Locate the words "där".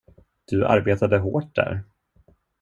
1.55-1.83